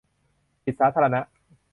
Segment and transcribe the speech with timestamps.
[0.65, 1.19] จิตสาธารณะ